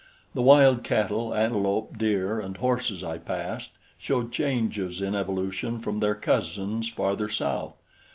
The 0.33 0.41
wild 0.41 0.81
cattle, 0.83 1.31
antelope, 1.35 1.95
deer, 1.95 2.39
and 2.39 2.57
horses 2.57 3.03
I 3.03 3.19
passed 3.19 3.69
showed 3.99 4.31
changes 4.31 4.99
in 4.99 5.13
evolution 5.13 5.77
from 5.77 5.99
their 5.99 6.15
cousins 6.15 6.89
farther 6.89 7.29
south. 7.29 7.73